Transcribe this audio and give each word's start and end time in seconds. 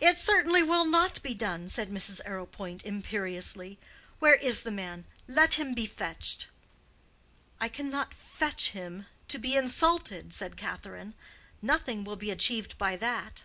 "It 0.00 0.18
certainly 0.18 0.62
will 0.62 0.84
not 0.84 1.22
be 1.22 1.32
done," 1.32 1.70
said 1.70 1.88
Mrs. 1.88 2.20
Arrowpoint, 2.26 2.84
imperiously. 2.84 3.78
"Where 4.18 4.34
is 4.34 4.60
the 4.60 4.70
man? 4.70 5.06
Let 5.26 5.54
him 5.54 5.72
be 5.72 5.86
fetched." 5.86 6.48
"I 7.58 7.70
cannot 7.70 8.12
fetch 8.12 8.72
him 8.72 9.06
to 9.28 9.38
be 9.38 9.56
insulted," 9.56 10.34
said 10.34 10.58
Catherine. 10.58 11.14
"Nothing 11.62 12.04
will 12.04 12.16
be 12.16 12.30
achieved 12.30 12.76
by 12.76 12.96
that." 12.96 13.44